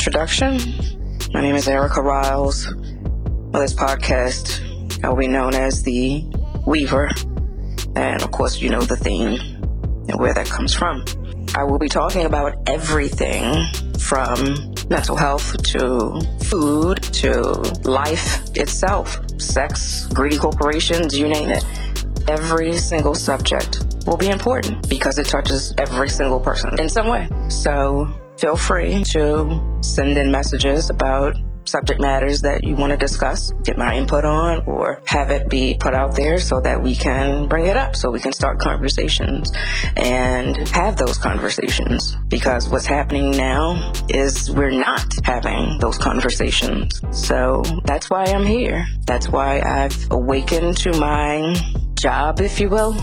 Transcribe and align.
introduction. 0.00 0.58
My 1.34 1.42
name 1.42 1.56
is 1.56 1.68
Erica 1.68 2.00
Riles. 2.00 2.66
On 2.68 3.52
this 3.52 3.74
podcast, 3.74 5.04
I 5.04 5.10
will 5.10 5.18
be 5.18 5.28
known 5.28 5.54
as 5.54 5.82
the 5.82 6.24
Weaver. 6.66 7.10
And 7.96 8.22
of 8.22 8.30
course, 8.30 8.62
you 8.62 8.70
know 8.70 8.80
the 8.80 8.96
theme 8.96 9.38
and 10.08 10.18
where 10.18 10.32
that 10.32 10.46
comes 10.46 10.72
from. 10.72 11.04
I 11.54 11.64
will 11.64 11.78
be 11.78 11.90
talking 11.90 12.24
about 12.24 12.66
everything 12.66 13.62
from 13.98 14.72
mental 14.88 15.16
health 15.16 15.62
to 15.64 16.18
food 16.44 17.02
to 17.02 17.42
life 17.84 18.56
itself, 18.56 19.20
sex, 19.38 20.06
greedy 20.14 20.38
corporations, 20.38 21.18
you 21.18 21.28
name 21.28 21.50
it. 21.50 21.62
Every 22.26 22.72
single 22.78 23.14
subject 23.14 23.84
will 24.06 24.16
be 24.16 24.28
important 24.28 24.88
because 24.88 25.18
it 25.18 25.26
touches 25.26 25.74
every 25.76 26.08
single 26.08 26.40
person 26.40 26.80
in 26.80 26.88
some 26.88 27.08
way. 27.08 27.28
So 27.50 28.08
feel 28.40 28.56
free 28.56 29.04
to 29.04 29.78
send 29.82 30.16
in 30.16 30.32
messages 30.32 30.88
about 30.88 31.36
subject 31.66 32.00
matters 32.00 32.40
that 32.40 32.64
you 32.64 32.74
want 32.74 32.90
to 32.90 32.96
discuss, 32.96 33.52
get 33.62 33.76
my 33.76 33.94
input 33.94 34.24
on, 34.24 34.64
or 34.66 35.02
have 35.04 35.30
it 35.30 35.48
be 35.50 35.76
put 35.78 35.94
out 35.94 36.16
there 36.16 36.38
so 36.38 36.58
that 36.58 36.82
we 36.82 36.96
can 36.96 37.46
bring 37.48 37.66
it 37.66 37.76
up, 37.76 37.94
so 37.94 38.10
we 38.10 38.18
can 38.18 38.32
start 38.32 38.58
conversations 38.58 39.52
and 39.96 40.56
have 40.68 40.96
those 40.96 41.18
conversations. 41.18 42.16
Because 42.28 42.68
what's 42.70 42.86
happening 42.86 43.30
now 43.32 43.92
is 44.08 44.50
we're 44.50 44.70
not 44.70 45.14
having 45.22 45.78
those 45.78 45.98
conversations. 45.98 47.00
So 47.12 47.62
that's 47.84 48.08
why 48.08 48.24
I'm 48.24 48.46
here. 48.46 48.86
That's 49.06 49.28
why 49.28 49.60
I've 49.60 50.10
awakened 50.10 50.78
to 50.78 50.98
my 50.98 51.54
job, 51.94 52.40
if 52.40 52.58
you 52.58 52.70
will, 52.70 52.96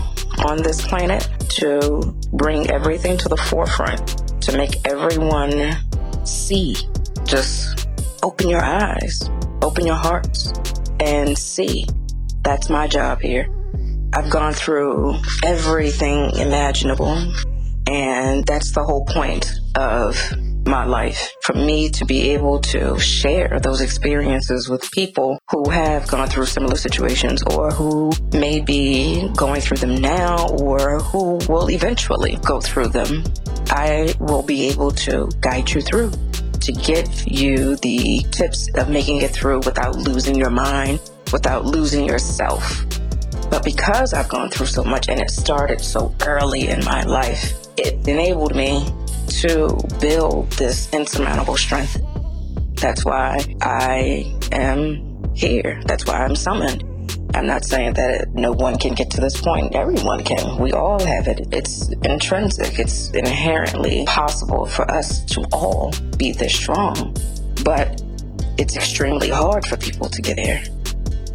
on 0.44 0.62
this 0.62 0.84
planet 0.84 1.28
to 1.50 2.14
bring 2.32 2.68
everything 2.70 3.16
to 3.18 3.28
the 3.28 3.36
forefront, 3.36 4.27
to 4.48 4.56
make 4.56 4.88
everyone 4.88 5.76
see 6.24 6.74
just 7.24 7.86
open 8.22 8.48
your 8.48 8.64
eyes, 8.64 9.28
open 9.62 9.86
your 9.86 9.96
hearts, 9.96 10.52
and 11.00 11.36
see. 11.36 11.86
That's 12.42 12.70
my 12.70 12.86
job 12.86 13.20
here. 13.20 13.48
I've 14.14 14.30
gone 14.30 14.54
through 14.54 15.16
everything 15.44 16.30
imaginable, 16.36 17.14
and 17.86 18.46
that's 18.46 18.72
the 18.72 18.82
whole 18.82 19.04
point 19.04 19.52
of 19.74 20.16
my 20.68 20.84
life 20.84 21.34
for 21.42 21.54
me 21.54 21.88
to 21.88 22.04
be 22.04 22.30
able 22.30 22.60
to 22.60 22.98
share 22.98 23.58
those 23.60 23.80
experiences 23.80 24.68
with 24.68 24.90
people 24.90 25.38
who 25.50 25.70
have 25.70 26.06
gone 26.06 26.28
through 26.28 26.46
similar 26.46 26.76
situations 26.76 27.42
or 27.54 27.70
who 27.70 28.12
may 28.32 28.60
be 28.60 29.28
going 29.36 29.60
through 29.60 29.78
them 29.78 29.96
now 29.96 30.48
or 30.48 30.98
who 31.00 31.38
will 31.48 31.70
eventually 31.70 32.36
go 32.44 32.60
through 32.60 32.88
them. 32.88 33.24
I 33.70 34.14
will 34.20 34.42
be 34.42 34.68
able 34.68 34.90
to 35.06 35.28
guide 35.40 35.70
you 35.70 35.80
through 35.80 36.12
to 36.60 36.72
give 36.72 37.26
you 37.26 37.76
the 37.76 38.24
tips 38.30 38.68
of 38.74 38.90
making 38.90 39.22
it 39.22 39.30
through 39.30 39.60
without 39.60 39.96
losing 39.96 40.34
your 40.34 40.50
mind, 40.50 41.00
without 41.32 41.64
losing 41.64 42.04
yourself. 42.04 42.84
But 43.50 43.64
because 43.64 44.12
I've 44.12 44.28
gone 44.28 44.50
through 44.50 44.66
so 44.66 44.84
much 44.84 45.08
and 45.08 45.20
it 45.20 45.30
started 45.30 45.80
so 45.80 46.14
early 46.26 46.68
in 46.68 46.84
my 46.84 47.02
life, 47.04 47.54
it 47.78 48.06
enabled 48.06 48.54
me 48.54 48.84
to 49.28 49.78
build 50.00 50.50
this 50.52 50.92
insurmountable 50.92 51.56
strength. 51.56 52.00
That's 52.74 53.04
why 53.04 53.38
I 53.60 54.34
am 54.52 55.34
here. 55.34 55.80
That's 55.86 56.06
why 56.06 56.24
I'm 56.24 56.36
summoned. 56.36 56.84
I'm 57.34 57.46
not 57.46 57.64
saying 57.64 57.94
that 57.94 58.28
no 58.34 58.52
one 58.52 58.78
can 58.78 58.94
get 58.94 59.10
to 59.12 59.20
this 59.20 59.40
point. 59.40 59.74
Everyone 59.74 60.24
can. 60.24 60.58
We 60.58 60.72
all 60.72 60.98
have 61.04 61.28
it. 61.28 61.48
It's 61.52 61.88
intrinsic. 62.02 62.78
It's 62.78 63.10
inherently 63.10 64.04
possible 64.06 64.66
for 64.66 64.90
us 64.90 65.24
to 65.26 65.44
all 65.52 65.92
be 66.16 66.32
this 66.32 66.54
strong. 66.54 67.16
But 67.64 68.02
it's 68.58 68.76
extremely 68.76 69.28
hard 69.28 69.66
for 69.66 69.76
people 69.76 70.08
to 70.08 70.22
get 70.22 70.36
there. 70.36 70.64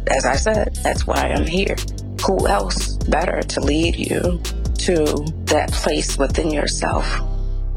As 0.08 0.26
I 0.26 0.36
said, 0.36 0.74
that's 0.82 1.06
why 1.06 1.32
I'm 1.34 1.46
here. 1.46 1.76
Who 2.26 2.46
else 2.48 2.96
better 3.08 3.42
to 3.42 3.60
lead 3.60 3.96
you 3.96 4.40
to 4.78 5.24
that 5.46 5.70
place 5.72 6.18
within 6.18 6.50
yourself 6.50 7.06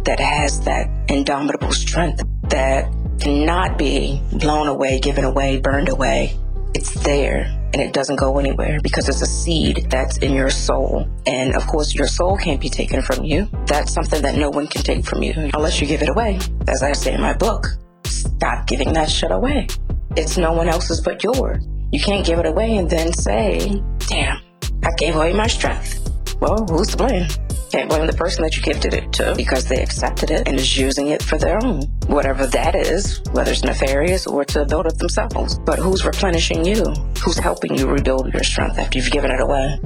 that 0.07 0.19
has 0.21 0.61
that 0.61 0.89
indomitable 1.09 1.73
strength 1.73 2.23
that 2.43 2.89
cannot 3.19 3.77
be 3.77 4.21
blown 4.31 4.67
away, 4.67 4.99
given 4.99 5.25
away, 5.25 5.59
burned 5.59 5.89
away. 5.89 6.33
It's 6.73 6.93
there 7.03 7.43
and 7.73 7.81
it 7.81 7.91
doesn't 7.91 8.15
go 8.15 8.39
anywhere 8.39 8.79
because 8.81 9.09
it's 9.09 9.21
a 9.21 9.25
seed 9.25 9.87
that's 9.89 10.17
in 10.19 10.33
your 10.33 10.49
soul. 10.49 11.05
And 11.25 11.55
of 11.57 11.67
course, 11.67 11.93
your 11.93 12.07
soul 12.07 12.37
can't 12.37 12.61
be 12.61 12.69
taken 12.69 13.01
from 13.01 13.25
you. 13.25 13.49
That's 13.65 13.91
something 13.91 14.21
that 14.21 14.35
no 14.35 14.49
one 14.49 14.67
can 14.67 14.81
take 14.81 15.03
from 15.05 15.23
you 15.23 15.33
unless 15.53 15.81
you 15.81 15.87
give 15.87 16.01
it 16.01 16.09
away. 16.09 16.39
As 16.69 16.83
I 16.83 16.93
say 16.93 17.13
in 17.13 17.21
my 17.21 17.33
book, 17.33 17.67
stop 18.05 18.65
giving 18.65 18.93
that 18.93 19.09
shit 19.09 19.31
away. 19.31 19.67
It's 20.15 20.37
no 20.37 20.53
one 20.53 20.69
else's 20.69 21.01
but 21.01 21.21
yours. 21.21 21.67
You 21.91 21.99
can't 21.99 22.25
give 22.25 22.39
it 22.39 22.45
away 22.45 22.77
and 22.77 22.89
then 22.89 23.11
say, 23.11 23.81
damn, 24.07 24.39
I 24.83 24.91
gave 24.97 25.17
away 25.17 25.33
my 25.33 25.47
strength. 25.47 26.09
Well, 26.39 26.65
who's 26.69 26.87
to 26.89 26.97
blame? 26.97 27.27
Can't 27.71 27.89
blame 27.89 28.07
the 28.07 28.13
person 28.13 28.43
that 28.43 28.55
you 28.55 28.63
gifted 28.63 28.93
it 28.93 29.11
to 29.13 29.33
because 29.35 29.65
they 29.65 29.81
accepted 29.81 30.31
it 30.31 30.47
and 30.47 30.57
is 30.57 30.77
using 30.77 31.07
it 31.07 31.21
for 31.21 31.37
their 31.37 31.63
own. 31.63 31.81
Whatever 32.07 32.45
that 32.47 32.75
is, 32.75 33.21
whether 33.31 33.51
it's 33.51 33.63
nefarious 33.63 34.25
or 34.25 34.45
to 34.45 34.65
build 34.65 34.87
it 34.87 34.97
themselves. 34.97 35.59
But 35.59 35.77
who's 35.77 36.05
replenishing 36.05 36.65
you? 36.65 36.83
Who's 37.23 37.37
helping 37.37 37.75
you 37.75 37.87
rebuild 37.87 38.33
your 38.33 38.43
strength 38.43 38.79
after 38.79 38.97
you've 38.97 39.11
given 39.11 39.31
it 39.31 39.41
away? 39.41 39.79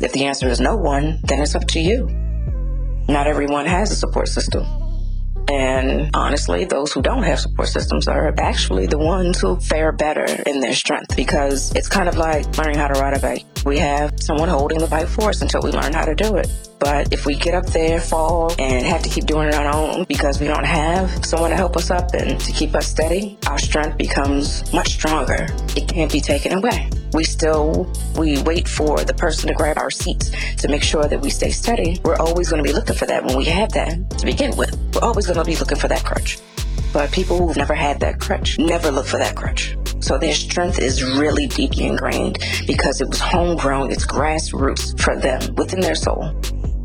If 0.00 0.12
the 0.12 0.26
answer 0.26 0.48
is 0.48 0.60
no 0.60 0.76
one, 0.76 1.18
then 1.24 1.42
it's 1.42 1.54
up 1.54 1.66
to 1.68 1.80
you. 1.80 2.06
Not 3.08 3.26
everyone 3.26 3.66
has 3.66 3.90
a 3.90 3.96
support 3.96 4.28
system. 4.28 4.64
And 5.52 6.08
honestly, 6.14 6.64
those 6.64 6.92
who 6.92 7.02
don't 7.02 7.24
have 7.24 7.38
support 7.38 7.68
systems 7.68 8.08
are 8.08 8.34
actually 8.38 8.86
the 8.86 8.96
ones 8.96 9.38
who 9.38 9.56
fare 9.56 9.92
better 9.92 10.24
in 10.46 10.60
their 10.60 10.72
strength 10.72 11.14
because 11.14 11.70
it's 11.76 11.88
kind 11.88 12.08
of 12.08 12.16
like 12.16 12.56
learning 12.56 12.78
how 12.78 12.88
to 12.88 12.98
ride 12.98 13.14
a 13.14 13.20
bike. 13.20 13.44
We 13.66 13.78
have 13.78 14.18
someone 14.18 14.48
holding 14.48 14.78
the 14.78 14.86
bike 14.86 15.08
for 15.08 15.28
us 15.28 15.42
until 15.42 15.60
we 15.60 15.70
learn 15.70 15.92
how 15.92 16.06
to 16.06 16.14
do 16.14 16.36
it. 16.36 16.48
But 16.80 17.12
if 17.12 17.26
we 17.26 17.34
get 17.34 17.54
up 17.54 17.66
there, 17.66 18.00
fall, 18.00 18.54
and 18.58 18.86
have 18.86 19.02
to 19.02 19.10
keep 19.10 19.26
doing 19.26 19.48
it 19.48 19.54
on 19.54 19.66
our 19.66 19.74
own 19.74 20.04
because 20.04 20.40
we 20.40 20.46
don't 20.46 20.64
have 20.64 21.24
someone 21.24 21.50
to 21.50 21.56
help 21.56 21.76
us 21.76 21.90
up 21.90 22.14
and 22.14 22.40
to 22.40 22.52
keep 22.52 22.74
us 22.74 22.86
steady, 22.86 23.38
our 23.46 23.58
strength 23.58 23.98
becomes 23.98 24.72
much 24.72 24.92
stronger. 24.92 25.48
It 25.76 25.86
can't 25.86 26.10
be 26.10 26.22
taken 26.22 26.52
away. 26.52 26.88
We 27.12 27.24
still, 27.24 27.92
we 28.16 28.40
wait 28.42 28.66
for 28.66 29.04
the 29.04 29.12
person 29.12 29.48
to 29.48 29.54
grab 29.54 29.76
our 29.76 29.90
seats 29.90 30.30
to 30.56 30.68
make 30.68 30.82
sure 30.82 31.04
that 31.04 31.20
we 31.20 31.28
stay 31.28 31.50
steady. 31.50 32.00
We're 32.04 32.16
always 32.16 32.48
going 32.48 32.64
to 32.64 32.66
be 32.66 32.72
looking 32.72 32.96
for 32.96 33.04
that 33.04 33.22
when 33.22 33.36
we 33.36 33.44
have 33.44 33.70
that 33.72 34.18
to 34.18 34.24
begin 34.24 34.56
with. 34.56 34.81
We're 34.94 35.02
always 35.02 35.26
going 35.26 35.38
to 35.38 35.44
be 35.44 35.56
looking 35.56 35.78
for 35.78 35.88
that 35.88 36.04
crutch. 36.04 36.38
But 36.92 37.10
people 37.10 37.38
who've 37.38 37.56
never 37.56 37.74
had 37.74 38.00
that 38.00 38.20
crutch 38.20 38.58
never 38.58 38.90
look 38.90 39.06
for 39.06 39.18
that 39.18 39.34
crutch. 39.34 39.76
So 40.00 40.18
their 40.18 40.34
strength 40.34 40.78
is 40.78 41.02
really 41.02 41.46
deeply 41.46 41.86
ingrained 41.86 42.38
because 42.66 43.00
it 43.00 43.08
was 43.08 43.20
homegrown, 43.20 43.90
it's 43.90 44.04
grassroots 44.04 45.00
for 45.00 45.16
them 45.18 45.54
within 45.54 45.80
their 45.80 45.94
soul. 45.94 46.34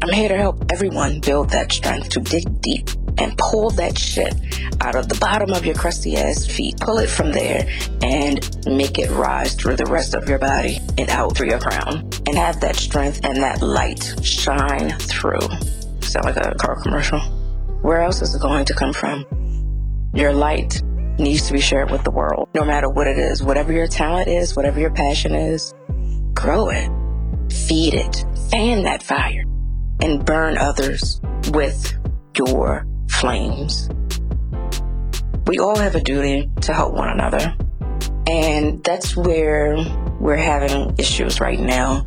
I'm 0.02 0.14
here 0.14 0.30
to 0.30 0.38
help 0.38 0.72
everyone 0.72 1.20
build 1.20 1.50
that 1.50 1.72
strength 1.72 2.10
to 2.10 2.20
dig 2.20 2.62
deep 2.62 2.90
and 3.18 3.38
pull 3.38 3.72
that 3.72 3.98
shit 3.98 4.34
out 4.80 4.96
of 4.96 5.10
the 5.10 5.18
bottom 5.20 5.52
of 5.52 5.66
your 5.66 5.76
crusty 5.76 6.16
ass 6.16 6.46
feet. 6.46 6.80
Pull 6.80 7.00
it 7.00 7.10
from 7.10 7.32
there 7.32 7.68
and 8.04 8.66
make 8.68 9.00
it 9.00 9.10
rise 9.10 9.56
through 9.56 9.76
the 9.76 9.86
rest 9.86 10.14
of 10.14 10.30
your 10.30 10.40
body 10.40 10.80
and 10.98 11.10
out 11.10 11.36
through 11.36 11.50
your 11.50 11.60
crown. 11.60 12.10
And 12.28 12.38
have 12.38 12.62
that 12.62 12.76
strength 12.76 13.22
and 13.24 13.38
that 13.38 13.62
light 13.62 14.16
shine 14.24 14.92
through. 15.00 15.42
Sound 16.02 16.26
like 16.26 16.38
a 16.38 16.54
car 16.56 16.82
commercial. 16.82 17.20
Where 17.82 18.02
else 18.02 18.22
is 18.22 18.36
it 18.36 18.42
going 18.42 18.66
to 18.66 18.74
come 18.74 18.94
from? 18.94 19.26
Your 20.14 20.34
light 20.34 20.82
needs 21.20 21.48
to 21.48 21.54
be 21.54 21.62
shared 21.62 21.92
with 21.92 22.04
the 22.04 22.12
world, 22.12 22.50
no 22.54 22.64
matter 22.64 22.90
what 22.90 23.08
it 23.08 23.18
is. 23.18 23.44
Whatever 23.44 23.72
your 23.72 23.88
talent 23.88 24.28
is, 24.28 24.56
whatever 24.56 24.80
your 24.80 24.92
passion 24.92 25.36
is, 25.36 25.74
grow 26.34 26.70
it, 26.70 26.90
feed 27.52 27.94
it, 27.94 28.26
fan 28.50 28.84
that 28.84 29.04
fire, 29.04 29.44
and 30.02 30.26
burn 30.26 30.58
others 30.58 31.22
with 31.52 31.94
your 32.38 32.86
flames. 33.10 33.90
We 35.46 35.60
all 35.60 35.78
have 35.78 35.96
a 35.96 36.02
duty 36.02 36.50
to 36.62 36.74
help 36.74 36.94
one 36.94 37.10
another. 37.10 37.56
And 38.28 38.84
that's 38.84 39.16
where 39.16 39.78
we're 40.20 40.36
having 40.36 40.96
issues 40.98 41.40
right 41.40 41.60
now. 41.60 42.06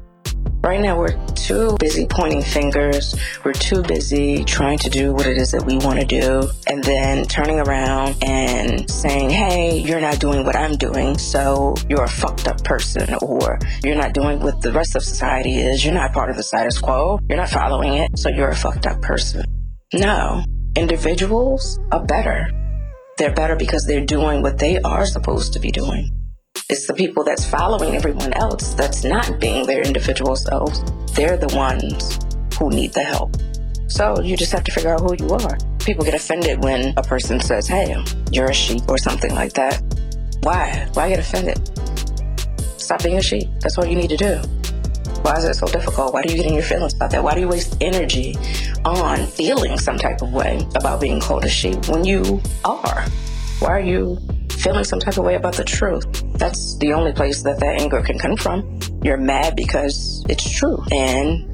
Right 0.62 0.80
now, 0.82 0.98
we're 0.98 1.16
too 1.34 1.74
busy 1.80 2.06
pointing 2.06 2.42
fingers. 2.42 3.16
We're 3.44 3.54
too 3.54 3.82
busy 3.82 4.44
trying 4.44 4.76
to 4.80 4.90
do 4.90 5.14
what 5.14 5.26
it 5.26 5.38
is 5.38 5.52
that 5.52 5.64
we 5.64 5.78
want 5.78 6.00
to 6.00 6.04
do, 6.04 6.50
and 6.66 6.84
then 6.84 7.24
turning 7.24 7.58
around 7.58 8.22
and 8.22 8.88
saying, 8.90 9.30
Hey, 9.30 9.78
you're 9.78 10.02
not 10.02 10.20
doing 10.20 10.44
what 10.44 10.56
I'm 10.56 10.76
doing, 10.76 11.16
so 11.16 11.74
you're 11.88 12.04
a 12.04 12.08
fucked 12.08 12.46
up 12.46 12.62
person, 12.62 13.14
or 13.22 13.58
you're 13.82 13.96
not 13.96 14.12
doing 14.12 14.40
what 14.40 14.60
the 14.60 14.70
rest 14.70 14.96
of 14.96 15.02
society 15.02 15.56
is. 15.56 15.82
You're 15.82 15.94
not 15.94 16.12
part 16.12 16.28
of 16.28 16.36
the 16.36 16.42
status 16.42 16.78
quo. 16.78 17.18
You're 17.26 17.38
not 17.38 17.48
following 17.48 17.94
it, 17.94 18.18
so 18.18 18.28
you're 18.28 18.50
a 18.50 18.56
fucked 18.56 18.86
up 18.86 19.00
person. 19.00 19.46
No, 19.94 20.44
individuals 20.76 21.80
are 21.90 22.04
better. 22.04 22.50
They're 23.16 23.32
better 23.32 23.56
because 23.56 23.86
they're 23.86 24.04
doing 24.04 24.42
what 24.42 24.58
they 24.58 24.78
are 24.78 25.06
supposed 25.06 25.54
to 25.54 25.58
be 25.58 25.70
doing. 25.70 26.19
It's 26.70 26.86
the 26.86 26.94
people 26.94 27.24
that's 27.24 27.44
following 27.44 27.96
everyone 27.96 28.32
else 28.34 28.74
that's 28.74 29.02
not 29.02 29.40
being 29.40 29.66
their 29.66 29.82
individual 29.82 30.36
selves. 30.36 30.84
They're 31.14 31.36
the 31.36 31.52
ones 31.56 32.20
who 32.56 32.70
need 32.70 32.92
the 32.92 33.02
help. 33.02 33.34
So 33.88 34.20
you 34.20 34.36
just 34.36 34.52
have 34.52 34.62
to 34.62 34.70
figure 34.70 34.94
out 34.94 35.00
who 35.00 35.16
you 35.18 35.28
are. 35.30 35.58
People 35.80 36.04
get 36.04 36.14
offended 36.14 36.62
when 36.62 36.94
a 36.96 37.02
person 37.02 37.40
says, 37.40 37.66
hey, 37.66 38.00
you're 38.30 38.50
a 38.50 38.54
sheep 38.54 38.82
or 38.86 38.98
something 38.98 39.34
like 39.34 39.52
that. 39.54 39.82
Why? 40.44 40.86
Why 40.92 41.08
get 41.08 41.18
offended? 41.18 41.58
Stop 42.80 43.02
being 43.02 43.18
a 43.18 43.22
sheep. 43.22 43.48
That's 43.62 43.76
what 43.76 43.90
you 43.90 43.96
need 43.96 44.10
to 44.10 44.16
do. 44.16 44.36
Why 45.22 45.38
is 45.38 45.44
it 45.46 45.54
so 45.54 45.66
difficult? 45.66 46.14
Why 46.14 46.22
do 46.22 46.30
you 46.30 46.36
get 46.36 46.46
in 46.46 46.54
your 46.54 46.62
feelings 46.62 46.94
about 46.94 47.10
that? 47.10 47.24
Why 47.24 47.34
do 47.34 47.40
you 47.40 47.48
waste 47.48 47.78
energy 47.80 48.36
on 48.84 49.26
feeling 49.26 49.76
some 49.76 49.98
type 49.98 50.22
of 50.22 50.32
way 50.32 50.64
about 50.76 51.00
being 51.00 51.18
called 51.18 51.44
a 51.44 51.48
sheep 51.48 51.88
when 51.88 52.04
you 52.04 52.40
are? 52.64 53.04
Why 53.58 53.70
are 53.70 53.80
you 53.80 54.18
feeling 54.50 54.84
some 54.84 55.00
type 55.00 55.16
of 55.16 55.24
way 55.24 55.34
about 55.34 55.54
the 55.54 55.64
truth? 55.64 56.06
That's 56.40 56.78
the 56.78 56.94
only 56.94 57.12
place 57.12 57.42
that 57.42 57.60
that 57.60 57.80
anger 57.82 58.00
can 58.00 58.18
come 58.18 58.34
from. 58.34 58.80
You're 59.04 59.18
mad 59.18 59.56
because 59.56 60.24
it's 60.26 60.50
true 60.50 60.82
and 60.90 61.46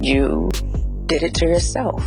you 0.00 0.48
did 1.06 1.24
it 1.24 1.34
to 1.34 1.46
yourself. 1.46 2.02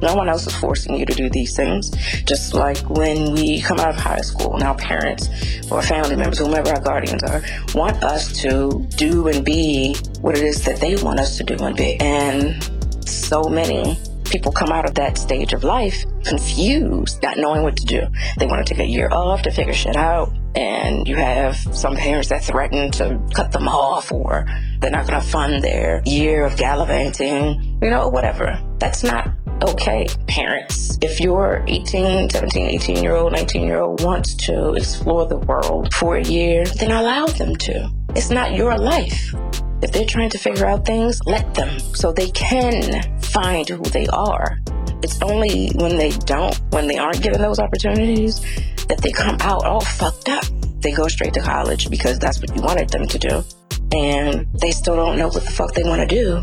No 0.00 0.14
one 0.14 0.28
else 0.28 0.46
is 0.46 0.54
forcing 0.54 0.96
you 0.96 1.04
to 1.04 1.12
do 1.12 1.28
these 1.28 1.56
things. 1.56 1.90
Just 2.24 2.54
like 2.54 2.78
when 2.88 3.34
we 3.34 3.60
come 3.60 3.80
out 3.80 3.90
of 3.90 3.96
high 3.96 4.20
school 4.20 4.54
and 4.54 4.62
our 4.62 4.76
parents 4.76 5.28
or 5.72 5.82
family 5.82 6.14
members, 6.14 6.38
whomever 6.38 6.70
our 6.70 6.80
guardians 6.80 7.22
are, 7.24 7.42
want 7.74 8.02
us 8.04 8.32
to 8.42 8.86
do 8.96 9.26
and 9.26 9.44
be 9.44 9.96
what 10.20 10.38
it 10.38 10.44
is 10.44 10.64
that 10.64 10.80
they 10.80 10.94
want 11.02 11.18
us 11.18 11.36
to 11.38 11.44
do 11.44 11.56
and 11.64 11.76
be. 11.76 11.96
And 12.00 12.62
so 13.06 13.42
many 13.42 13.98
people 14.24 14.52
come 14.52 14.70
out 14.70 14.88
of 14.88 14.94
that 14.94 15.18
stage 15.18 15.52
of 15.52 15.64
life 15.64 16.04
confused, 16.24 17.20
not 17.24 17.36
knowing 17.36 17.64
what 17.64 17.76
to 17.76 17.84
do. 17.84 18.06
They 18.38 18.46
want 18.46 18.64
to 18.64 18.72
take 18.72 18.82
a 18.82 18.88
year 18.88 19.08
off 19.10 19.42
to 19.42 19.50
figure 19.50 19.74
shit 19.74 19.96
out. 19.96 20.32
And 20.54 21.06
you 21.06 21.16
have 21.16 21.56
some 21.56 21.96
parents 21.96 22.28
that 22.28 22.42
threaten 22.42 22.90
to 22.92 23.20
cut 23.34 23.52
them 23.52 23.68
off 23.68 24.10
or 24.10 24.46
they're 24.80 24.90
not 24.90 25.06
going 25.06 25.20
to 25.20 25.26
fund 25.26 25.62
their 25.62 26.02
year 26.04 26.44
of 26.44 26.56
gallivanting, 26.56 27.78
you 27.82 27.90
know, 27.90 28.08
whatever. 28.08 28.60
That's 28.78 29.04
not 29.04 29.28
okay, 29.62 30.06
parents. 30.26 30.98
If 31.02 31.20
your 31.20 31.64
18, 31.66 32.30
17, 32.30 32.66
18 32.66 33.02
year 33.02 33.14
old, 33.14 33.32
19 33.32 33.62
year 33.66 33.80
old 33.80 34.02
wants 34.02 34.34
to 34.46 34.74
explore 34.74 35.26
the 35.26 35.36
world 35.36 35.94
for 35.94 36.16
a 36.16 36.24
year, 36.24 36.64
then 36.64 36.90
allow 36.90 37.26
them 37.26 37.56
to. 37.56 37.90
It's 38.16 38.30
not 38.30 38.54
your 38.54 38.76
life. 38.76 39.34
If 39.82 39.92
they're 39.92 40.04
trying 40.04 40.30
to 40.30 40.38
figure 40.38 40.66
out 40.66 40.84
things, 40.84 41.20
let 41.26 41.54
them 41.54 41.78
so 41.78 42.12
they 42.12 42.30
can 42.30 43.20
find 43.20 43.68
who 43.68 43.82
they 43.84 44.06
are. 44.08 44.58
It's 45.02 45.20
only 45.22 45.70
when 45.76 45.96
they 45.96 46.10
don't, 46.10 46.54
when 46.70 46.86
they 46.86 46.98
aren't 46.98 47.22
given 47.22 47.40
those 47.40 47.58
opportunities, 47.58 48.44
that 48.90 49.00
they 49.02 49.12
come 49.12 49.36
out 49.40 49.64
all 49.64 49.80
fucked 49.80 50.28
up. 50.28 50.44
They 50.80 50.90
go 50.90 51.06
straight 51.06 51.32
to 51.34 51.40
college 51.40 51.88
because 51.88 52.18
that's 52.18 52.40
what 52.40 52.54
you 52.54 52.60
wanted 52.60 52.88
them 52.90 53.06
to 53.06 53.18
do. 53.18 53.44
And 53.92 54.46
they 54.60 54.72
still 54.72 54.96
don't 54.96 55.16
know 55.16 55.28
what 55.28 55.44
the 55.44 55.50
fuck 55.50 55.74
they 55.74 55.84
want 55.84 56.00
to 56.00 56.06
do. 56.06 56.42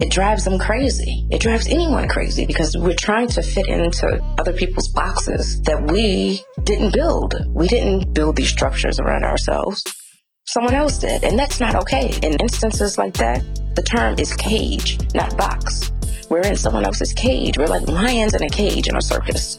It 0.00 0.10
drives 0.10 0.44
them 0.44 0.58
crazy. 0.58 1.26
It 1.30 1.40
drives 1.40 1.66
anyone 1.66 2.08
crazy 2.08 2.46
because 2.46 2.76
we're 2.76 2.94
trying 2.94 3.26
to 3.28 3.42
fit 3.42 3.66
into 3.66 4.22
other 4.38 4.52
people's 4.52 4.88
boxes 4.88 5.60
that 5.62 5.90
we 5.90 6.42
didn't 6.62 6.94
build. 6.94 7.34
We 7.48 7.66
didn't 7.66 8.14
build 8.14 8.36
these 8.36 8.48
structures 8.48 9.00
around 9.00 9.24
ourselves. 9.24 9.82
Someone 10.46 10.74
else 10.74 10.96
did. 10.98 11.24
And 11.24 11.36
that's 11.36 11.58
not 11.58 11.74
okay. 11.74 12.16
In 12.22 12.34
instances 12.40 12.98
like 12.98 13.14
that, 13.14 13.42
the 13.74 13.82
term 13.82 14.14
is 14.18 14.32
cage, 14.36 14.98
not 15.12 15.36
box. 15.36 15.90
We're 16.30 16.42
in 16.42 16.56
someone 16.56 16.84
else's 16.84 17.12
cage. 17.12 17.58
We're 17.58 17.66
like 17.66 17.88
lions 17.88 18.34
in 18.34 18.44
a 18.44 18.48
cage 18.48 18.86
in 18.86 18.96
a 18.96 19.02
circus. 19.02 19.58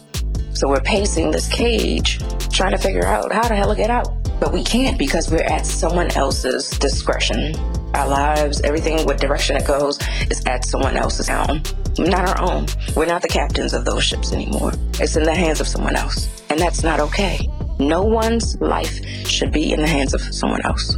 So 0.62 0.68
we're 0.68 0.80
pacing 0.80 1.32
this 1.32 1.48
cage, 1.48 2.20
trying 2.50 2.70
to 2.70 2.78
figure 2.78 3.04
out 3.04 3.32
how 3.32 3.48
the 3.48 3.56
hell 3.56 3.70
to 3.70 3.74
get 3.74 3.90
out. 3.90 4.06
But 4.38 4.52
we 4.52 4.62
can't 4.62 4.96
because 4.96 5.28
we're 5.28 5.42
at 5.42 5.66
someone 5.66 6.12
else's 6.12 6.70
discretion. 6.70 7.56
Our 7.94 8.06
lives, 8.06 8.60
everything, 8.60 9.04
what 9.04 9.18
direction 9.18 9.56
it 9.56 9.66
goes, 9.66 9.98
is 10.30 10.40
at 10.46 10.64
someone 10.64 10.96
else's 10.96 11.26
helm, 11.26 11.64
not 11.98 12.28
our 12.28 12.48
own. 12.48 12.66
We're 12.94 13.06
not 13.06 13.22
the 13.22 13.28
captains 13.28 13.74
of 13.74 13.84
those 13.84 14.04
ships 14.04 14.32
anymore. 14.32 14.70
It's 15.00 15.16
in 15.16 15.24
the 15.24 15.34
hands 15.34 15.60
of 15.60 15.66
someone 15.66 15.96
else. 15.96 16.28
And 16.48 16.60
that's 16.60 16.84
not 16.84 17.00
okay. 17.00 17.40
No 17.80 18.04
one's 18.04 18.56
life 18.60 19.04
should 19.26 19.50
be 19.50 19.72
in 19.72 19.80
the 19.80 19.88
hands 19.88 20.14
of 20.14 20.20
someone 20.20 20.64
else. 20.64 20.96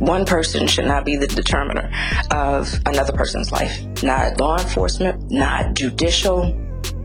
One 0.00 0.26
person 0.26 0.66
should 0.66 0.84
not 0.84 1.06
be 1.06 1.16
the 1.16 1.28
determiner 1.28 1.90
of 2.30 2.78
another 2.84 3.14
person's 3.14 3.50
life. 3.50 4.02
Not 4.02 4.38
law 4.38 4.58
enforcement, 4.58 5.30
not 5.30 5.72
judicial, 5.72 6.54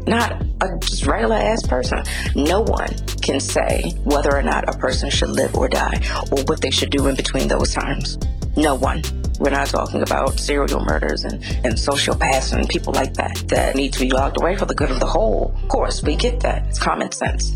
not 0.05 0.43
a 0.61 0.77
just 0.79 1.05
regular 1.05 1.35
ass 1.35 1.65
person. 1.65 2.03
No 2.35 2.61
one 2.61 2.89
can 3.21 3.39
say 3.39 3.93
whether 4.03 4.35
or 4.35 4.43
not 4.43 4.69
a 4.69 4.77
person 4.77 5.09
should 5.09 5.29
live 5.29 5.55
or 5.55 5.67
die 5.67 5.99
or 6.31 6.43
what 6.43 6.61
they 6.61 6.71
should 6.71 6.91
do 6.91 7.07
in 7.07 7.15
between 7.15 7.47
those 7.47 7.73
times. 7.73 8.17
No 8.55 8.75
one. 8.75 9.01
We're 9.39 9.49
not 9.49 9.67
talking 9.67 10.03
about 10.03 10.39
serial 10.39 10.81
murders 10.81 11.23
and, 11.23 11.43
and 11.65 11.73
sociopaths 11.73 12.53
and 12.53 12.69
people 12.69 12.93
like 12.93 13.15
that 13.15 13.43
that 13.47 13.75
need 13.75 13.93
to 13.93 13.99
be 13.99 14.11
locked 14.11 14.39
away 14.39 14.55
for 14.55 14.65
the 14.65 14.75
good 14.75 14.91
of 14.91 14.99
the 14.99 15.07
whole. 15.07 15.55
Of 15.63 15.67
course, 15.67 16.03
we 16.03 16.15
get 16.15 16.41
that. 16.41 16.67
It's 16.67 16.77
common 16.77 17.11
sense. 17.11 17.55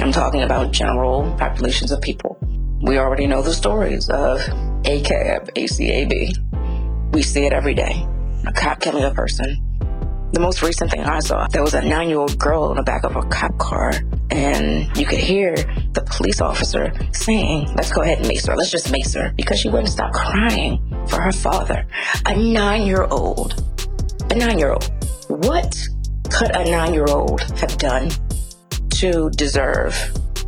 I'm 0.00 0.12
talking 0.12 0.42
about 0.42 0.72
general 0.72 1.34
populations 1.38 1.92
of 1.92 2.00
people. 2.00 2.38
We 2.80 2.98
already 2.98 3.26
know 3.26 3.42
the 3.42 3.52
stories 3.52 4.08
of 4.08 4.38
ACAB, 4.84 5.50
ACAB. 5.54 7.12
We 7.12 7.22
see 7.22 7.44
it 7.44 7.52
every 7.52 7.74
day. 7.74 8.06
A 8.46 8.52
cop 8.52 8.80
killing 8.80 9.04
a 9.04 9.12
person. 9.12 9.67
The 10.32 10.40
most 10.40 10.62
recent 10.62 10.90
thing 10.90 11.00
I 11.00 11.20
saw, 11.20 11.46
there 11.48 11.62
was 11.62 11.74
a 11.74 11.82
nine 11.82 12.08
year 12.08 12.18
old 12.18 12.38
girl 12.38 12.70
in 12.70 12.76
the 12.76 12.82
back 12.82 13.04
of 13.04 13.16
a 13.16 13.22
cop 13.22 13.56
car, 13.58 13.92
and 14.30 14.96
you 14.96 15.06
could 15.06 15.18
hear 15.18 15.54
the 15.92 16.06
police 16.10 16.40
officer 16.40 16.92
saying, 17.12 17.72
Let's 17.74 17.92
go 17.92 18.02
ahead 18.02 18.18
and 18.18 18.28
mace 18.28 18.46
her. 18.46 18.56
Let's 18.56 18.70
just 18.70 18.90
mace 18.90 19.14
her 19.14 19.32
because 19.36 19.58
she 19.58 19.68
wouldn't 19.68 19.88
stop 19.88 20.12
crying 20.12 20.80
for 21.08 21.20
her 21.20 21.32
father. 21.32 21.86
A 22.26 22.36
nine 22.36 22.82
year 22.82 23.04
old. 23.04 23.64
A 24.30 24.34
nine 24.34 24.58
year 24.58 24.72
old. 24.72 24.90
What 25.28 25.76
could 26.30 26.54
a 26.54 26.70
nine 26.70 26.94
year 26.94 27.06
old 27.08 27.40
have 27.58 27.78
done 27.78 28.10
to 28.98 29.30
deserve 29.30 29.94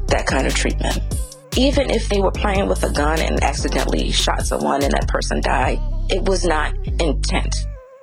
that 0.08 0.26
kind 0.26 0.46
of 0.46 0.54
treatment. 0.54 0.98
Even 1.56 1.90
if 1.90 2.08
they 2.08 2.20
were 2.20 2.30
playing 2.30 2.68
with 2.68 2.82
a 2.84 2.90
gun 2.90 3.20
and 3.20 3.42
accidentally 3.42 4.10
shot 4.10 4.44
someone 4.44 4.82
and 4.82 4.92
that 4.92 5.08
person 5.08 5.40
died, 5.40 5.78
it 6.08 6.22
was 6.24 6.44
not 6.44 6.74
intent. 7.00 7.54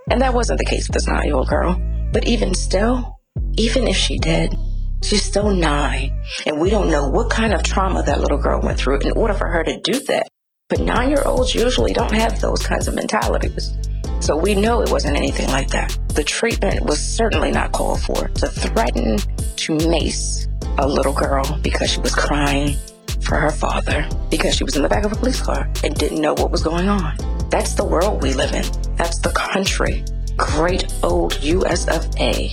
And 0.10 0.22
that 0.22 0.34
wasn't 0.34 0.60
the 0.60 0.66
case 0.66 0.88
with 0.88 0.94
this 0.94 1.08
nine 1.08 1.26
year 1.26 1.36
old 1.36 1.48
girl. 1.48 1.82
But 2.14 2.28
even 2.28 2.54
still, 2.54 3.20
even 3.58 3.88
if 3.88 3.96
she 3.96 4.18
did, 4.18 4.56
she's 5.04 5.24
still 5.24 5.52
nine. 5.54 6.18
And 6.46 6.60
we 6.60 6.70
don't 6.70 6.90
know 6.90 7.10
what 7.10 7.30
kind 7.30 7.54
of 7.54 7.64
trauma 7.64 8.04
that 8.04 8.22
little 8.22 8.38
girl 8.38 8.62
went 8.62 8.80
through 8.80 9.00
in 9.00 9.12
order 9.12 9.34
for 9.34 9.48
her 9.48 9.64
to 9.64 9.80
do 9.82 10.00
that. 10.06 10.28
But 10.70 10.80
nine 10.80 11.10
year 11.10 11.24
olds 11.26 11.54
usually 11.54 11.94
don't 11.94 12.14
have 12.14 12.40
those 12.42 12.66
kinds 12.66 12.88
of 12.88 12.96
mentalities. 12.96 13.74
So 14.20 14.36
we 14.36 14.56
know 14.56 14.82
it 14.82 14.90
wasn't 14.90 15.18
anything 15.18 15.48
like 15.50 15.70
that. 15.70 15.98
The 16.10 16.24
treatment 16.24 16.86
was 16.86 17.00
certainly 17.00 17.52
not 17.52 17.72
called 17.72 18.02
for. 18.02 18.28
To 18.28 18.48
threaten 18.48 19.18
to 19.58 19.90
mace 19.90 20.48
a 20.78 20.88
little 20.88 21.14
girl 21.14 21.60
because 21.62 21.92
she 21.92 22.00
was 22.02 22.16
crying 22.16 22.76
for 23.22 23.36
her 23.36 23.52
father 23.52 24.08
because 24.30 24.56
she 24.56 24.64
was 24.64 24.76
in 24.76 24.82
the 24.82 24.90
back 24.90 25.04
of 25.04 25.12
a 25.12 25.16
police 25.16 25.42
car 25.42 25.70
and 25.84 25.96
didn't 25.96 26.22
know 26.22 26.34
what 26.34 26.52
was 26.52 26.64
going 26.64 26.88
on. 26.88 27.16
That's 27.50 27.74
the 27.74 27.86
world 27.86 28.24
we 28.24 28.34
live 28.34 28.54
in. 28.54 28.66
That's 28.98 29.20
the 29.20 29.32
country, 29.32 30.04
great 30.36 30.86
old 31.04 31.42
US 31.44 31.88
of 31.88 32.06
A, 32.20 32.52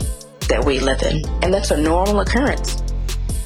that 0.49 0.65
we 0.65 0.79
live 0.79 1.03
in. 1.03 1.25
And 1.43 1.53
that's 1.53 1.71
a 1.71 1.77
normal 1.77 2.21
occurrence. 2.21 2.83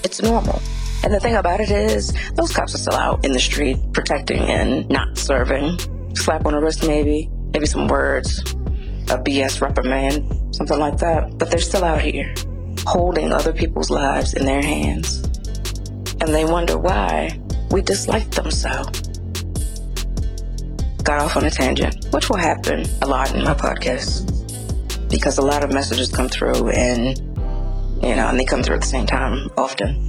It's 0.04 0.22
normal. 0.22 0.60
And 1.04 1.14
the 1.14 1.20
thing 1.20 1.36
about 1.36 1.60
it 1.60 1.70
is, 1.70 2.12
those 2.34 2.52
cops 2.52 2.74
are 2.74 2.78
still 2.78 2.94
out 2.94 3.24
in 3.24 3.32
the 3.32 3.40
street 3.40 3.78
protecting 3.92 4.40
and 4.40 4.88
not 4.88 5.16
serving. 5.16 5.78
Slap 6.14 6.44
on 6.44 6.52
the 6.52 6.60
wrist, 6.60 6.86
maybe 6.86 7.30
maybe 7.52 7.66
some 7.66 7.88
words, 7.88 8.40
a 9.10 9.18
BS 9.18 9.60
reprimand, 9.60 10.54
something 10.54 10.78
like 10.78 10.98
that. 10.98 11.38
But 11.38 11.50
they're 11.50 11.60
still 11.60 11.84
out 11.84 12.00
here 12.00 12.34
holding 12.86 13.32
other 13.32 13.52
people's 13.52 13.90
lives 13.90 14.34
in 14.34 14.44
their 14.44 14.62
hands. 14.62 15.18
And 16.20 16.34
they 16.34 16.44
wonder 16.44 16.78
why 16.78 17.38
we 17.70 17.82
dislike 17.82 18.30
them 18.30 18.50
so. 18.50 18.70
Got 21.08 21.22
off 21.22 21.38
on 21.38 21.46
a 21.46 21.50
tangent, 21.50 22.04
which 22.12 22.28
will 22.28 22.36
happen 22.36 22.84
a 23.00 23.06
lot 23.06 23.34
in 23.34 23.42
my 23.42 23.54
podcast 23.54 24.28
because 25.08 25.38
a 25.38 25.42
lot 25.42 25.64
of 25.64 25.72
messages 25.72 26.10
come 26.10 26.28
through 26.28 26.68
and, 26.68 27.16
you 28.02 28.14
know, 28.14 28.28
and 28.28 28.38
they 28.38 28.44
come 28.44 28.62
through 28.62 28.74
at 28.74 28.82
the 28.82 28.86
same 28.86 29.06
time 29.06 29.48
often. 29.56 30.04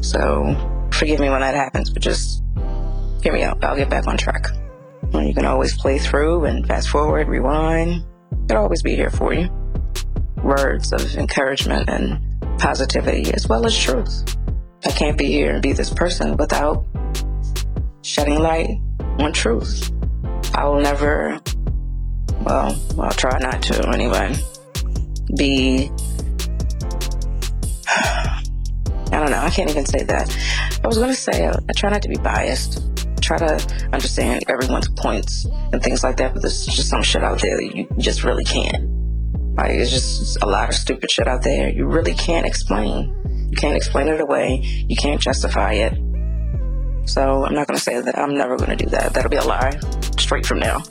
So 0.00 0.88
forgive 0.92 1.20
me 1.20 1.30
when 1.30 1.38
that 1.42 1.54
happens, 1.54 1.88
but 1.88 2.02
just 2.02 2.42
hear 3.22 3.32
me 3.32 3.44
out. 3.44 3.62
I'll 3.62 3.76
get 3.76 3.88
back 3.88 4.08
on 4.08 4.16
track. 4.16 4.48
You 5.14 5.32
can 5.32 5.46
always 5.46 5.78
play 5.78 6.00
through 6.00 6.46
and 6.46 6.66
fast 6.66 6.88
forward, 6.88 7.28
rewind. 7.28 8.04
It'll 8.48 8.64
always 8.64 8.82
be 8.82 8.96
here 8.96 9.10
for 9.10 9.32
you. 9.32 9.48
Words 10.42 10.92
of 10.92 11.14
encouragement 11.14 11.88
and 11.88 12.58
positivity 12.58 13.32
as 13.32 13.46
well 13.46 13.64
as 13.64 13.78
truth. 13.78 14.36
I 14.84 14.90
can't 14.90 15.16
be 15.16 15.26
here 15.26 15.52
and 15.52 15.62
be 15.62 15.72
this 15.72 15.90
person 15.90 16.36
without 16.36 16.84
shedding 18.02 18.40
light 18.40 18.68
on 19.18 19.32
truth. 19.32 19.90
I 20.54 20.64
will 20.66 20.80
never, 20.80 21.40
well, 22.42 22.78
I'll 22.98 23.10
try 23.10 23.38
not 23.38 23.62
to 23.64 23.88
anyway, 23.88 24.34
be, 25.36 25.90
I 27.88 28.42
don't 29.10 29.30
know, 29.30 29.38
I 29.38 29.50
can't 29.50 29.70
even 29.70 29.86
say 29.86 30.02
that. 30.04 30.80
I 30.82 30.86
was 30.86 30.98
going 30.98 31.10
to 31.10 31.16
say, 31.16 31.44
uh, 31.44 31.56
I 31.68 31.72
try 31.72 31.90
not 31.90 32.02
to 32.02 32.08
be 32.08 32.16
biased 32.16 32.90
try 33.20 33.38
to 33.38 33.88
understand 33.92 34.42
everyone's 34.48 34.88
points 34.88 35.46
and 35.72 35.80
things 35.82 36.02
like 36.02 36.16
that, 36.16 36.32
but 36.32 36.42
there's 36.42 36.66
just 36.66 36.88
some 36.88 37.02
shit 37.02 37.22
out 37.22 37.40
there 37.40 37.56
that 37.56 37.76
you 37.76 37.86
just 37.98 38.24
really 38.24 38.44
can't. 38.44 38.88
Like, 39.56 39.70
it's 39.72 39.90
just 39.90 40.42
a 40.42 40.46
lot 40.46 40.68
of 40.68 40.74
stupid 40.74 41.10
shit 41.10 41.28
out 41.28 41.42
there. 41.44 41.70
You 41.70 41.86
really 41.86 42.14
can't 42.14 42.46
explain. 42.46 43.14
You 43.50 43.56
can't 43.56 43.76
explain 43.76 44.08
it 44.08 44.20
away. 44.20 44.60
You 44.88 44.96
can't 44.96 45.20
justify 45.20 45.74
it. 45.74 45.92
So 47.06 47.44
I'm 47.44 47.54
not 47.54 47.66
going 47.66 47.76
to 47.76 47.82
say 47.82 48.00
that 48.00 48.18
I'm 48.18 48.36
never 48.36 48.56
going 48.56 48.70
to 48.70 48.76
do 48.76 48.90
that. 48.90 49.14
That'll 49.14 49.30
be 49.30 49.36
a 49.36 49.44
lie 49.44 49.78
straight 50.18 50.46
from 50.46 50.60
now. 50.60 50.82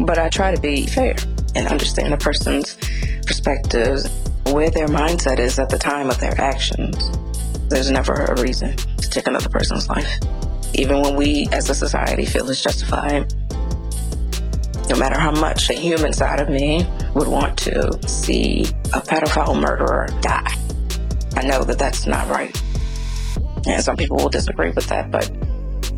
But 0.00 0.18
I 0.18 0.28
try 0.28 0.54
to 0.54 0.60
be 0.60 0.86
fair 0.86 1.16
and 1.54 1.66
understand 1.66 2.14
a 2.14 2.16
person's 2.16 2.76
perspectives, 3.26 4.08
where 4.46 4.70
their 4.70 4.86
mindset 4.86 5.38
is 5.38 5.58
at 5.58 5.68
the 5.68 5.78
time 5.78 6.08
of 6.08 6.18
their 6.20 6.40
actions. 6.40 7.10
There's 7.68 7.90
never 7.90 8.12
a 8.12 8.40
reason 8.40 8.76
to 8.76 9.10
take 9.10 9.26
another 9.26 9.48
person's 9.48 9.88
life. 9.88 10.18
Even 10.74 11.02
when 11.02 11.16
we 11.16 11.48
as 11.52 11.68
a 11.68 11.74
society 11.74 12.24
feel 12.24 12.48
it's 12.48 12.62
justified, 12.62 13.32
no 14.88 14.96
matter 14.96 15.18
how 15.18 15.32
much 15.32 15.68
a 15.68 15.74
human 15.74 16.12
side 16.12 16.40
of 16.40 16.48
me 16.48 16.86
would 17.14 17.28
want 17.28 17.58
to 17.58 18.08
see 18.08 18.62
a 18.94 19.00
pedophile 19.00 19.60
murderer 19.60 20.06
die, 20.20 20.54
I 21.36 21.42
know 21.46 21.62
that 21.64 21.78
that's 21.78 22.06
not 22.06 22.28
right. 22.28 22.56
And 23.68 23.82
some 23.82 23.96
people 23.96 24.16
will 24.16 24.30
disagree 24.30 24.70
with 24.70 24.86
that, 24.88 25.10
but 25.10 25.28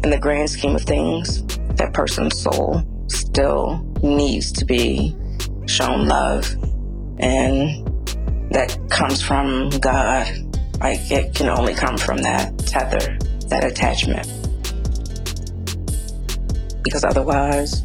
in 0.03 0.11
the 0.11 0.19
grand 0.19 0.51
scheme 0.51 0.75
of 0.75 0.83
things, 0.83 1.45
that 1.77 1.93
person's 1.93 2.41
soul 2.41 2.83
still 3.07 3.79
needs 4.03 4.51
to 4.53 4.65
be 4.65 5.15
shown 5.67 6.07
love. 6.07 6.53
And 7.19 7.87
that 8.51 8.77
comes 8.91 9.23
from 9.23 9.71
God. 9.81 10.27
Like 10.81 11.11
it 11.11 11.35
can 11.35 11.49
only 11.49 11.75
come 11.75 11.97
from 11.97 12.19
that 12.19 12.59
tether, 12.59 13.19
that 13.49 13.65
attachment. 13.65 14.27
Because 16.83 17.05
otherwise, 17.05 17.83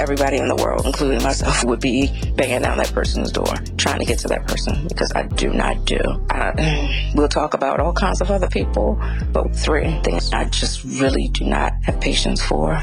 everybody 0.00 0.38
in 0.38 0.48
the 0.48 0.56
world, 0.56 0.84
including 0.84 1.22
myself, 1.22 1.64
would 1.64 1.80
be 1.80 2.08
banging 2.36 2.62
down 2.62 2.76
that 2.78 2.92
person's 2.92 3.30
door, 3.30 3.54
trying 3.82 3.98
to 3.98 4.04
get 4.04 4.20
to 4.20 4.28
that 4.28 4.46
person 4.46 4.86
because 4.86 5.10
I 5.12 5.24
do 5.24 5.52
not 5.52 5.84
do. 5.84 5.98
I, 6.30 6.52
mm, 6.52 7.16
we'll 7.16 7.28
talk 7.28 7.54
about 7.54 7.80
all 7.80 7.92
kinds 7.92 8.20
of 8.20 8.30
other 8.30 8.48
people, 8.48 9.00
but 9.32 9.54
three 9.56 9.90
things 10.04 10.32
I 10.32 10.44
just 10.44 10.84
really 10.84 11.28
do 11.28 11.44
not 11.44 11.72
have 11.82 12.00
patience 12.00 12.40
for. 12.40 12.80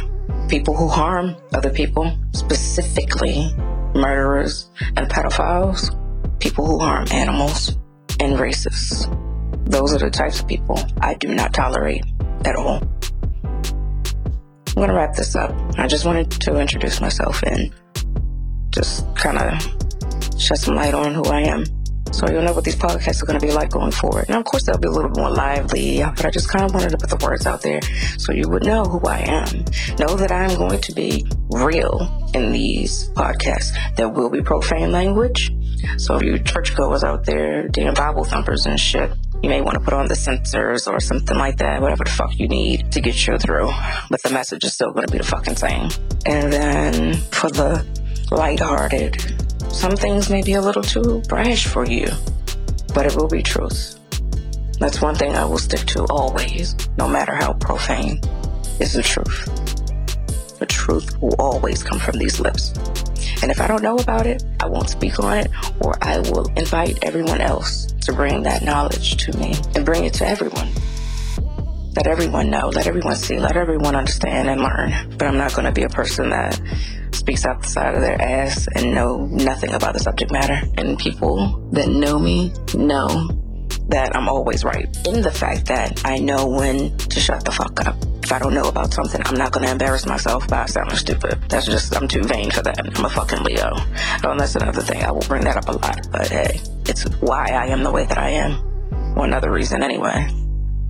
People 0.50 0.76
who 0.76 0.90
harm 0.90 1.38
other 1.54 1.70
people, 1.70 2.18
specifically 2.34 3.50
murderers 3.96 4.70
and 4.98 5.10
pedophiles, 5.10 5.96
people 6.42 6.66
who 6.66 6.80
harm 6.80 7.08
animals 7.14 7.78
and 8.20 8.38
racists. 8.38 9.08
Those 9.70 9.94
are 9.94 10.00
the 10.00 10.10
types 10.10 10.42
of 10.42 10.48
people 10.48 10.80
I 11.00 11.14
do 11.14 11.34
not 11.34 11.54
tolerate 11.54 12.04
at 12.44 12.58
all. 12.58 12.84
I'm 14.68 14.76
going 14.76 14.90
to 14.90 14.96
wrap 14.96 15.16
this 15.16 15.34
up. 15.36 15.56
I 15.78 15.88
just 15.88 16.06
wanted 16.06 16.30
to 16.32 16.60
introduce 16.60 17.00
myself 17.00 17.42
and 17.44 17.74
just 18.72 19.06
kind 19.16 19.38
of 19.38 19.79
shed 20.40 20.58
some 20.58 20.76
light 20.76 20.94
on 20.94 21.14
who 21.14 21.24
I 21.26 21.42
am. 21.42 21.66
So 22.12 22.28
you'll 22.30 22.42
know 22.42 22.54
what 22.54 22.64
these 22.64 22.76
podcasts 22.76 23.22
are 23.22 23.26
going 23.26 23.40
to 23.40 23.46
be 23.46 23.52
like 23.52 23.70
going 23.70 23.92
forward. 23.92 24.28
Now, 24.30 24.40
of 24.40 24.46
course, 24.46 24.64
they'll 24.64 24.80
be 24.80 24.88
a 24.88 24.92
little 24.92 25.12
more 25.12 25.30
lively, 25.30 26.02
but 26.02 26.26
I 26.26 26.32
just 26.32 26.50
kind 26.50 26.66
of 26.66 26.74
wanted 26.74 26.90
to 26.90 26.98
put 26.98 27.10
the 27.10 27.24
words 27.24 27.46
out 27.46 27.62
there 27.62 27.82
so 28.18 28.34
you 28.34 28.50
would 28.50 28.66
know 28.66 28.84
who 28.84 29.00
I 29.08 29.20
am. 29.20 29.66
Know 30.00 30.16
that 30.16 30.32
I'm 30.32 30.58
going 30.58 30.82
to 30.82 30.92
be 30.94 31.26
real 31.52 32.30
in 32.34 32.52
these 32.52 33.10
podcasts. 33.10 33.74
There 33.96 34.10
will 34.10 34.30
be 34.30 34.42
profane 34.42 34.92
language. 34.92 35.52
So 35.98 36.16
if 36.16 36.24
you 36.24 36.40
churchgoers 36.40 37.04
out 37.04 37.26
there, 37.26 37.68
damn 37.68 37.94
Bible 37.94 38.24
thumpers 38.24 38.66
and 38.66 38.80
shit, 38.80 39.12
you 39.42 39.50
may 39.50 39.62
want 39.62 39.76
to 39.76 39.84
put 39.84 39.94
on 39.94 40.08
the 40.08 40.16
censors 40.16 40.88
or 40.88 41.00
something 41.00 41.38
like 41.38 41.58
that, 41.58 41.82
whatever 41.82 42.04
the 42.04 42.10
fuck 42.10 42.38
you 42.38 42.48
need 42.48 42.92
to 42.92 43.02
get 43.02 43.28
you 43.28 43.38
through. 43.38 43.72
But 44.10 44.22
the 44.24 44.32
message 44.32 44.64
is 44.66 44.74
still 44.74 44.92
going 44.92 45.06
to 45.06 45.12
be 45.12 45.20
the 45.20 45.24
fucking 45.24 45.56
same. 45.56 45.90
And 46.26 46.52
then 46.52 47.14
for 47.32 47.50
the 47.50 47.86
lighthearted, 48.32 49.39
some 49.72 49.96
things 49.96 50.30
may 50.30 50.42
be 50.42 50.54
a 50.54 50.62
little 50.62 50.84
too 50.84 51.22
brash 51.28 51.68
for 51.68 51.86
you, 51.86 52.08
but 52.94 53.06
it 53.06 53.16
will 53.16 53.28
be 53.28 53.44
truth. 53.44 54.00
That's 54.80 55.02
one 55.02 55.16
thing 55.16 55.36
I 55.36 55.46
will 55.46 55.58
stick 55.58 55.86
to 55.88 56.06
always, 56.10 56.76
no 56.98 57.08
matter 57.08 57.36
how 57.36 57.54
profane, 57.54 58.20
is 58.80 58.94
the 58.94 59.04
truth. 59.04 59.46
The 60.60 60.66
truth 60.66 61.22
will 61.22 61.36
always 61.40 61.84
come 61.84 62.00
from 62.00 62.18
these 62.18 62.40
lips. 62.40 62.74
And 63.42 63.52
if 63.52 63.62
I 63.62 63.68
don't 63.68 63.84
know 63.84 63.98
about 63.98 64.26
it, 64.28 64.44
I 64.60 64.68
won't 64.68 64.90
speak 64.90 65.20
on 65.20 65.38
it, 65.38 65.52
or 65.82 65.96
I 66.02 66.20
will 66.20 66.48
invite 66.58 67.00
everyone 67.04 67.42
else 67.42 67.86
to 68.06 68.14
bring 68.14 68.44
that 68.44 68.64
knowledge 68.64 69.18
to 69.26 69.38
me 69.38 69.56
and 69.76 69.86
bring 69.86 70.04
it 70.04 70.14
to 70.16 70.28
everyone. 70.28 70.70
Let 71.96 72.08
everyone 72.08 72.50
know, 72.50 72.70
let 72.70 72.88
everyone 72.88 73.16
see, 73.16 73.40
let 73.40 73.58
everyone 73.58 73.96
understand 73.96 74.50
and 74.50 74.62
learn. 74.62 75.18
But 75.18 75.28
I'm 75.28 75.38
not 75.38 75.54
going 75.54 75.66
to 75.66 75.72
be 75.72 75.84
a 75.84 75.90
person 75.90 76.30
that 76.30 76.60
speaks 77.30 77.46
out 77.46 77.62
the 77.62 77.68
side 77.68 77.94
of 77.94 78.02
their 78.02 78.20
ass 78.20 78.68
and 78.76 78.92
know 78.92 79.28
nothing 79.28 79.72
about 79.76 79.94
the 79.94 80.00
subject 80.00 80.32
matter. 80.32 80.60
And 80.80 80.98
people 80.98 81.70
that 81.74 81.88
know 81.88 82.18
me 82.18 82.52
know 82.74 83.30
that 83.90 84.16
I'm 84.16 84.28
always 84.28 84.64
right 84.64 84.90
in 85.06 85.22
the 85.22 85.30
fact 85.30 85.68
that 85.68 86.02
I 86.06 86.18
know 86.18 86.48
when 86.48 86.98
to 86.98 87.20
shut 87.20 87.46
the 87.46 87.52
fuck 87.52 87.86
up. 87.86 87.96
If 88.24 88.32
I 88.32 88.40
don't 88.40 88.56
know 88.56 88.68
about 88.68 88.96
something, 88.96 89.22
I'm 89.26 89.36
not 89.36 89.52
gonna 89.52 89.70
embarrass 89.70 90.08
myself 90.08 90.48
by 90.48 90.66
sounding 90.66 90.98
stupid. 90.98 91.38
That's 91.50 91.68
just, 91.68 91.96
I'm 91.96 92.08
too 92.08 92.24
vain 92.24 92.50
for 92.50 92.64
that. 92.64 92.80
I'm 92.80 93.06
a 93.06 93.10
fucking 93.10 93.44
Leo. 93.44 93.74
Oh, 93.76 94.32
and 94.32 94.40
that's 94.40 94.56
another 94.56 94.82
thing. 94.82 95.04
I 95.04 95.12
will 95.12 95.28
bring 95.28 95.44
that 95.44 95.58
up 95.58 95.70
a 95.70 95.74
lot, 95.74 96.08
but 96.12 96.30
hey, 96.30 96.60
it's 96.88 97.04
why 97.20 97.46
I 97.52 97.68
am 97.68 97.84
the 97.84 97.92
way 97.92 98.06
that 98.06 98.18
I 98.18 98.30
am. 98.30 98.54
One 99.14 99.36
other 99.36 99.52
reason, 99.52 99.84
anyway. 99.84 100.28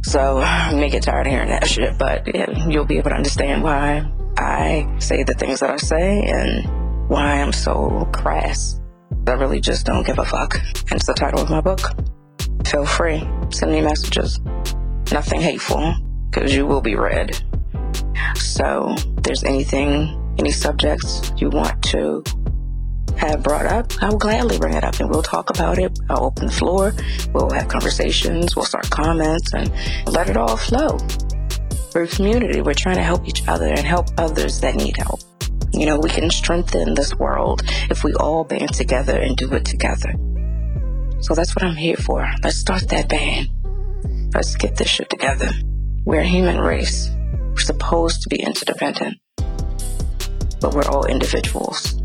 So, 0.03 0.39
you 0.71 0.77
may 0.77 0.89
get 0.89 1.03
tired 1.03 1.27
of 1.27 1.33
hearing 1.33 1.49
that 1.49 1.67
shit, 1.67 1.97
but 1.97 2.33
yeah, 2.33 2.65
you'll 2.69 2.85
be 2.85 2.97
able 2.97 3.09
to 3.09 3.17
understand 3.17 3.61
why 3.61 4.09
I 4.39 4.87
say 4.99 5.23
the 5.23 5.33
things 5.33 5.59
that 5.59 5.69
I 5.69 5.77
say 5.77 6.23
and 6.23 7.09
why 7.09 7.41
I'm 7.41 7.51
so 7.51 8.07
crass. 8.13 8.79
I 9.27 9.33
really 9.33 9.59
just 9.59 9.85
don't 9.85 10.05
give 10.05 10.17
a 10.17 10.23
fuck. 10.23 10.57
Hence 10.87 11.05
the 11.05 11.13
title 11.13 11.41
of 11.41 11.49
my 11.49 11.59
book. 11.59 11.81
Feel 12.65 12.85
free. 12.85 13.27
Send 13.49 13.73
me 13.73 13.81
messages. 13.81 14.39
Nothing 15.11 15.41
hateful 15.41 15.93
because 16.29 16.55
you 16.55 16.65
will 16.65 16.79
be 16.79 16.95
read. 16.95 17.37
So, 18.35 18.95
if 18.95 19.23
there's 19.23 19.43
anything, 19.43 20.35
any 20.39 20.51
subjects 20.51 21.33
you 21.35 21.49
want 21.49 21.83
to 21.85 22.23
have 23.17 23.43
brought 23.43 23.65
up, 23.65 23.91
I 24.01 24.09
will 24.09 24.17
gladly 24.17 24.57
bring 24.57 24.73
it 24.73 24.85
up 24.85 25.01
and 25.01 25.09
we'll 25.09 25.21
talk 25.21 25.49
about 25.49 25.79
it. 25.79 25.99
I'll 26.09 26.23
open 26.23 26.45
the 26.45 26.53
floor. 26.53 26.93
We'll 27.33 27.49
have 27.51 27.67
conversations. 27.67 28.55
We'll 28.55 28.65
start 28.65 28.89
comments 28.89 29.53
and 29.53 29.69
let 30.07 30.29
it 30.29 30.37
all 30.37 30.55
flow. 30.55 30.97
We're 31.93 32.03
a 32.03 32.07
community. 32.07 32.61
We're 32.61 32.75
trying 32.75 32.97
to 32.97 33.03
help 33.03 33.27
each 33.27 33.47
other 33.47 33.67
and 33.67 33.79
help 33.79 34.09
others 34.17 34.61
that 34.61 34.75
need 34.75 34.97
help. 34.97 35.21
You 35.73 35.87
know, 35.87 35.99
we 35.99 36.09
can 36.09 36.29
strengthen 36.29 36.93
this 36.93 37.15
world 37.15 37.63
if 37.89 38.03
we 38.03 38.13
all 38.13 38.43
band 38.43 38.73
together 38.73 39.19
and 39.19 39.35
do 39.35 39.51
it 39.53 39.65
together. 39.65 40.13
So 41.21 41.33
that's 41.33 41.55
what 41.55 41.63
I'm 41.63 41.75
here 41.75 41.97
for. 41.97 42.27
Let's 42.43 42.57
start 42.57 42.87
that 42.89 43.09
band. 43.09 43.49
Let's 44.33 44.55
get 44.55 44.77
this 44.77 44.87
shit 44.87 45.09
together. 45.09 45.49
We're 46.05 46.21
a 46.21 46.27
human 46.27 46.59
race. 46.59 47.09
We're 47.31 47.57
supposed 47.57 48.21
to 48.23 48.29
be 48.29 48.41
interdependent, 48.41 49.17
but 50.61 50.73
we're 50.73 50.87
all 50.87 51.05
individuals. 51.05 51.99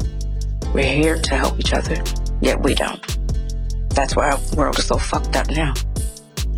We're 0.73 0.93
here 0.93 1.19
to 1.19 1.37
help 1.37 1.61
each 1.61 1.75
other, 1.75 2.03
yet 2.41 2.63
we 2.63 2.75
don't. 2.75 3.03
That's 3.91 4.17
why 4.17 4.31
our 4.31 4.41
world 4.57 4.79
is 4.79 4.87
so 4.87 4.97
fucked 4.97 5.37
up 5.37 5.49
now. 5.51 5.75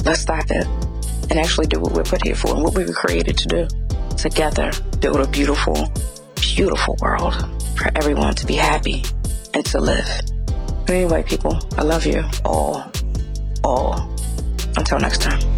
Let's 0.04 0.22
stop 0.22 0.44
it 0.50 0.85
and 1.30 1.38
actually 1.38 1.66
do 1.66 1.80
what 1.80 1.92
we're 1.92 2.04
put 2.04 2.24
here 2.24 2.34
for 2.34 2.54
and 2.54 2.62
what 2.62 2.74
we 2.74 2.84
were 2.84 2.92
created 2.92 3.36
to 3.38 3.48
do. 3.48 3.68
Together, 4.16 4.70
build 5.00 5.20
a 5.20 5.28
beautiful, 5.28 5.92
beautiful 6.36 6.96
world 7.00 7.34
for 7.76 7.90
everyone 7.94 8.34
to 8.34 8.46
be 8.46 8.54
happy 8.54 9.04
and 9.54 9.64
to 9.66 9.80
live. 9.80 10.08
But 10.86 10.90
anyway, 10.90 11.22
people, 11.24 11.58
I 11.76 11.82
love 11.82 12.06
you 12.06 12.24
all, 12.44 12.90
all. 13.64 14.14
Until 14.76 14.98
next 14.98 15.22
time. 15.22 15.55